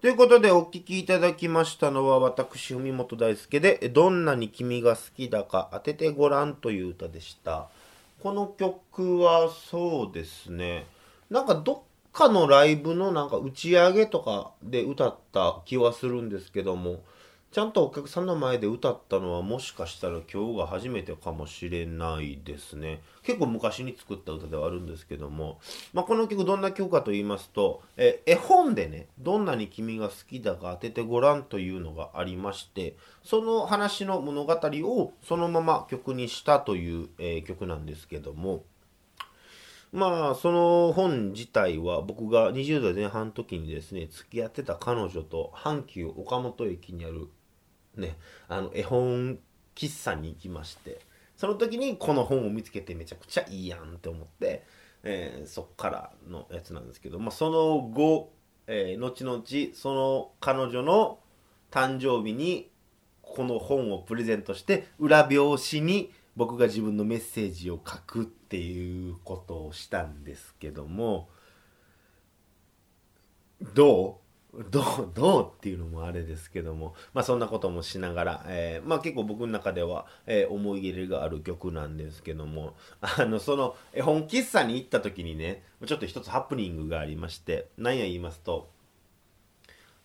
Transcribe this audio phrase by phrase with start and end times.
[0.00, 7.68] ということでお聴きいただきましたのは私、文本大輔で、どんなに君が好きだか当ててごらんという歌でした。
[8.22, 10.86] この曲はそうですね、
[11.28, 11.78] なんかどっ
[12.14, 17.00] かのライブのなんか打ち上げとかで歌った気はするんですけども、
[17.52, 23.00] ちゃんとお客さんの前で歌ったのはもしかしたら今日が初めてかもしれないですね。
[23.24, 25.58] 結構昔に作った歌ではあるんですけども、
[25.92, 32.94] まあ、この曲どんな曲かと言いますと、え絵本でね、どんなに君が好きだか当ててごらんというのがありまして、
[33.24, 38.62] その話の物語をそのまま曲にしたという、えー曲なんですけども、
[39.92, 47.28] まあその本自体は僕が20代前半の時にですね付き合ってた彼女と阪急岡本駅にある
[48.00, 48.16] ね
[48.48, 49.38] あの絵本
[49.76, 51.00] 喫茶に行きまして
[51.36, 54.64] その時にこの本を見つけてめちゃくちゃいいやんって思って、
[55.02, 58.32] えーそっからのやつなんですけど、まあ、その後、
[58.66, 59.42] えー後々
[59.74, 61.18] その彼女の
[61.70, 62.70] 誕生日に
[63.22, 71.28] この本をプレゼントして裏表紙に僕が自分のメッセージを書くっていうことをしたんですけども
[73.74, 74.29] どう？
[74.70, 88.68] どう どうっていうのもあれですけどもまあそんなこともしながら、えーまあ結構僕の中では、えー思い入れがある曲なんですけどもあのその絵本喫茶に行った時にねちょっと一つハプニングがありまして何や言いますと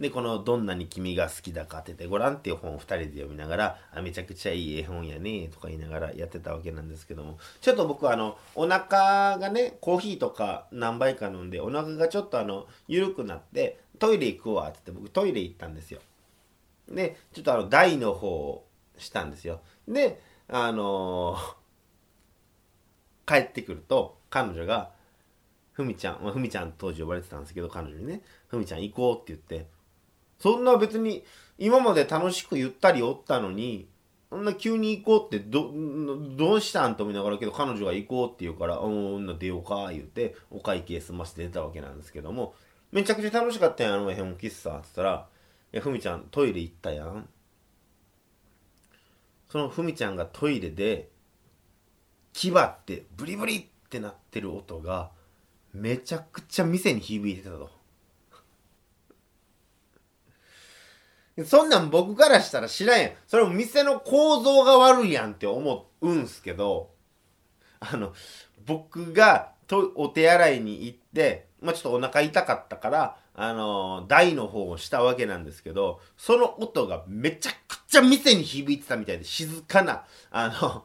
[0.00, 16.00] で、このどんなに君が好きだか当ててごらんっていう本を2人で読みながら、あめちゃくちゃいい絵本やねとか言いながらやってたわけなんですけども、ちょっと僕はあの、お腹がね、コーヒーとか何杯か飲んで、お腹がちょっとあの、緩くなって、トイレ行くわって言って僕トイレ行ったんですよ。
[16.88, 19.60] で、ちょっとあの、台の方をしたんですよ。
[19.86, 21.60] で、あのー
[23.30, 24.90] 帰ってくると、彼女が、
[25.70, 29.68] ふみちゃん、まあ、ふみちゃん当時呼ばれてたんですけど、彼女にね、ふみちゃん行こうって言って、
[30.40, 31.24] そんな別に
[31.58, 33.88] 今まで楽しくゆったりおったのに、
[34.30, 35.72] そんな急に行こうってど、
[36.36, 42.54] どうしたんと思いながらけど彼女が行こうって言うから、うん、な出ようか言って、お会計済まして出たわけなんですけども、
[42.92, 45.26] めちゃくちゃ楽しかったやん、あの絵本喫茶って言ったら、
[45.72, 47.28] いや、ふみちゃんトイレ行ったやん。
[49.48, 51.10] そのふみちゃんがトイレで、
[52.32, 55.10] 牙ってブリブリってなってる音が、
[55.72, 57.79] めちゃくちゃ店に響いてたと。
[61.44, 63.12] そんなん僕からしたら知らんやん。
[63.26, 66.90] それも店の構造が悪いやんって思うんすけど、
[67.80, 68.12] あの、
[68.66, 80.84] 僕がとお手洗いに行って、まあ、ちょっとお腹痛かったから、あの台の方をしたわけなんですけど、その音がめちゃくちゃ店に響いてたみたいで、静かな、あの、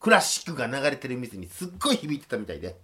[0.00, 2.76] クラシックが流れてる店にすっごい響いてたみたいで。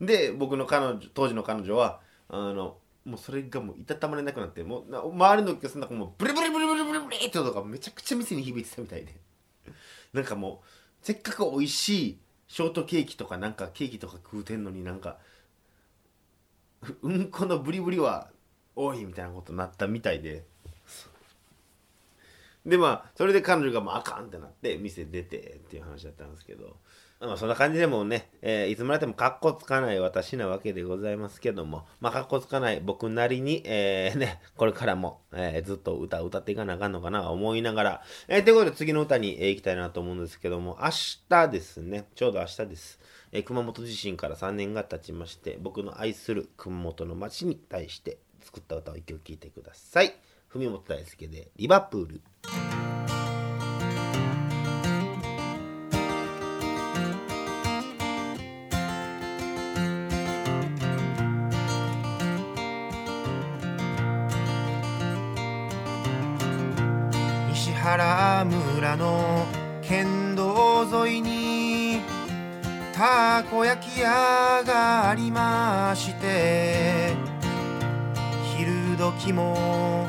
[0.00, 9.14] で、僕の彼女、当時の彼女は、あの、もうそれがもういたたまれなくなって、もうな周りのお客さんなんかもうブリブリブリブリブリブリって音がめちゃくちゃ店に響いてたみたいで。
[10.12, 10.66] なんかもう、
[11.02, 12.18] せっかく美味しい
[12.48, 15.18] ショートケーキとかなんかケーキとか食うてんのになんか、
[17.02, 18.30] うんこのブリブリは
[18.74, 20.44] 多いみたいなことになったみたいで。
[22.66, 26.76] でまあそれで彼女がもうあかんってなって店出てっていう話だったんですけど
[27.20, 40.90] まあそんな感じでもね、えーいつまでもカッコつかない私なわけでございますけどもまあカッコつかない僕なりに、えーねこれからも、えーずっと歌を歌っていかなあかんのかな思いながら、えーということで次の歌に、えー行きたいなと思うんですけども明
[41.28, 42.98] 日ですねちょうど明日です、
[43.32, 50.14] えー熊本地震から3年が経ちまして僕の愛する熊本の街に対して作った歌を一曲聴いてください。
[50.48, 52.20] 文本大輔でリバプール。
[67.82, 69.46] 原村の
[69.82, 72.00] 県道沿いに
[72.92, 77.14] たこ焼き屋がありまして
[78.56, 80.06] 昼時も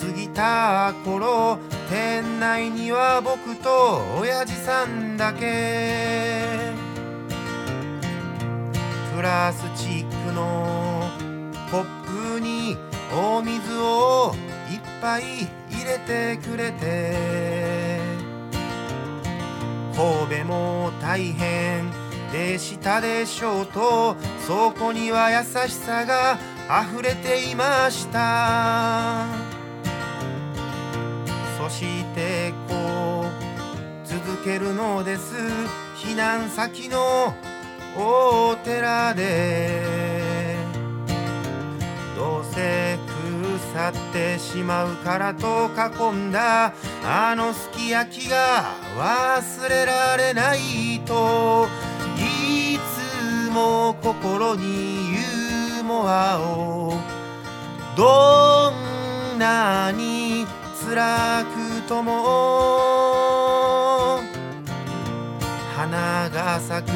[0.00, 1.58] 過ぎた頃
[1.90, 6.70] 店内には僕と親父さんだけ。
[9.14, 11.10] プラスチックの
[11.70, 12.78] コップに
[13.12, 14.32] お水を
[14.70, 15.24] いっぱい
[15.90, 17.98] 入れてくれて。
[19.96, 21.90] 神戸も大変
[22.32, 24.16] でしたでしょうと。
[24.46, 26.38] そこには優しさが
[26.92, 29.26] 溢れていました。
[31.58, 35.34] そしてこう続けるのです。
[35.96, 37.34] 避難先の
[37.96, 39.82] お寺で。
[42.16, 42.96] どうせ
[43.72, 46.72] 去ってしまうからと囲んだ。
[47.04, 48.64] あのすき焼きが
[48.98, 51.68] 忘れられないと。
[52.16, 56.94] いつも心にユーモアを。
[57.96, 58.72] ど
[59.34, 60.46] んなに
[60.84, 63.10] 辛くとも。
[65.76, 66.94] 花が咲く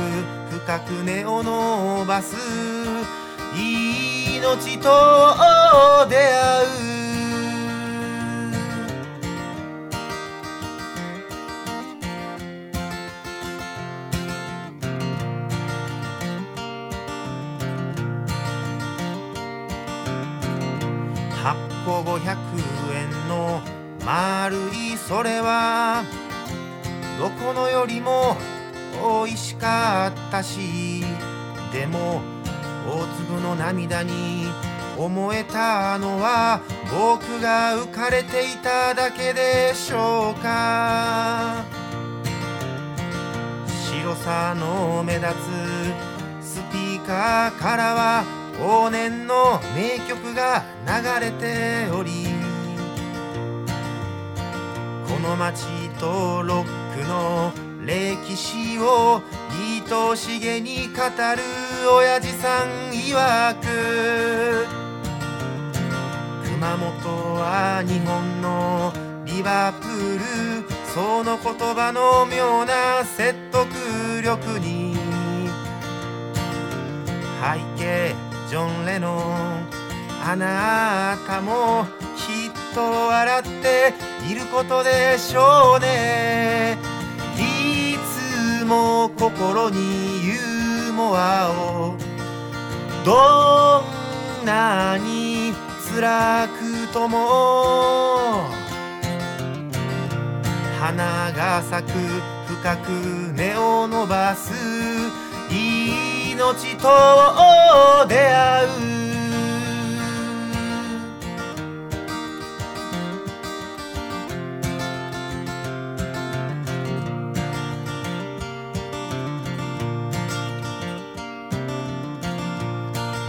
[0.50, 2.36] 深く根を伸ばす。
[3.56, 4.88] 命と
[6.08, 6.94] 出会う
[21.42, 22.36] 8個500
[22.94, 23.60] 円の
[24.04, 26.04] 丸いそれは
[27.18, 28.36] どこのよりも
[29.24, 31.02] 美味しかったし
[31.72, 32.22] でも
[32.86, 34.46] 大粒の涙に
[34.98, 36.60] 思えたのは
[36.90, 41.64] 僕が浮かれていただけでしょうか。
[44.04, 45.26] 白さの目立
[46.42, 48.24] つスピーカーからは
[48.60, 52.26] 往年の名曲が流れており
[55.08, 55.64] この街
[55.98, 56.64] とロッ
[56.94, 57.52] クの
[57.84, 64.83] 歴史を愛おしげに語る親父さん曰く
[66.64, 68.90] 熊本は日本の
[69.26, 70.24] リバプール
[70.94, 73.68] その言葉の妙な説得
[74.24, 74.96] 力に。
[77.44, 78.14] 背景
[78.48, 79.68] ジョン・レノン
[80.26, 81.84] あなたも
[82.16, 83.92] きっと笑って
[84.26, 86.78] いることでしょうね。
[87.36, 87.98] い
[88.60, 91.94] つも心にユーモアを。
[93.04, 93.82] ど
[94.42, 95.23] んなに
[95.94, 98.48] 辛くとも
[100.80, 101.96] 花が咲く
[102.48, 102.88] 深く
[103.32, 104.52] 根を伸ばす
[105.48, 106.88] 命と
[108.08, 108.68] 出会う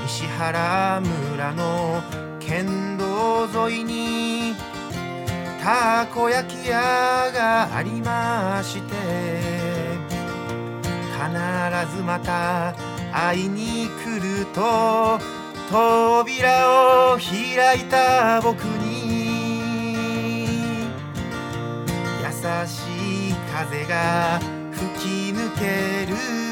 [0.08, 2.02] 西原村の
[2.48, 4.56] 県道沿いに
[5.64, 6.78] たこ焼き屋
[7.34, 8.94] がありまして
[11.12, 12.76] 必ずまた
[13.12, 15.20] 会いに来ると
[15.72, 19.16] 扉を開いた僕に
[22.22, 22.28] 優
[22.68, 24.40] しい風が
[24.72, 26.45] 吹き抜ける。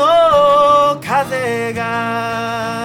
[0.00, 2.80] の風が。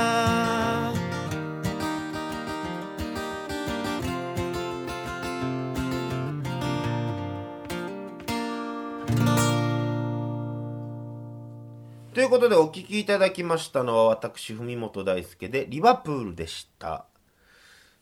[12.13, 17.06] ということでお聞きいただきましたのは私文本大輔でリバプールでした。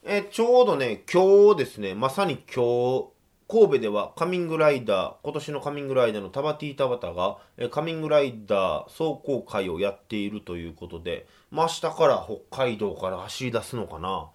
[0.04, 3.14] えちょうどね今日ですねまさに今日
[3.48, 14.30] 神戸ではカミングライダー今年のカミングライダーのタバティータバタが、えカミングライダー走行会をやっているということで、まあ、明日から北海道から走り出すのかな。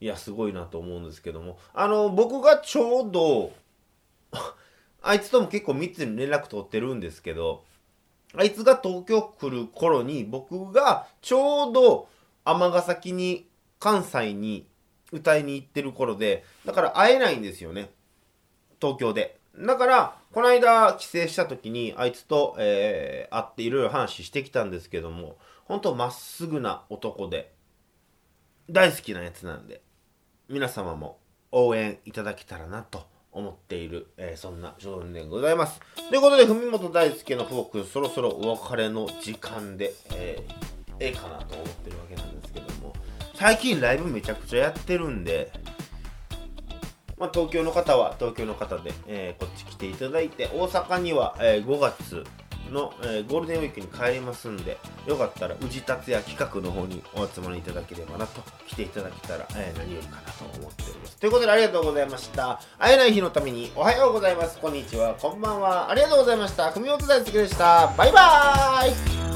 [0.00, 1.58] いやすごいなと思うんですけども。
[1.74, 3.52] あの僕がちょうど
[5.00, 7.64] あいつとも結構密に連絡取ってるんですけど
[8.34, 12.08] あいつが東京来る頃に僕がちょうど
[12.44, 13.46] 尼崎に
[13.78, 14.66] 関西に
[15.12, 17.90] 歌いに行ってる頃でだから会えないんですよね。
[18.82, 27.54] 東京でだからこの間帰省した時にあいつと、えー会っていろいろ話してきたんですけども本当まっすぐな男で
[28.68, 29.80] 大好きなやつなんで
[30.48, 31.18] 皆様も
[31.52, 35.80] 応援いただけたらなと思っている、えーそんな少年でございます。
[36.10, 42.94] ということで、文本大輔のフォーク、そろそろお別れの時間で、えーええかなと思ってるわけなんですけども、
[43.34, 45.50] 最近ライブめちゃくちゃやってるんで、
[47.22, 52.24] まあ、東京の方は東京の方で、えーこっち来ていただいて、大阪には、えー5月
[52.72, 54.76] の、えーゴールデンウィークに帰りますんで、
[55.06, 61.16] よかったら宇治達也企画の方にお集まりいただければなと、来ていただけたら、えー何よりかなと思っております。
[61.18, 62.60] ということでありがとうございました。
[62.76, 64.58] 会えない日のためにおはようございます。
[64.58, 65.14] こんにちは。
[65.14, 65.92] こんばんは。
[65.92, 66.72] ありがとうございました。
[66.72, 67.94] 組み落と大好きでした。
[67.96, 69.31] バイバーイ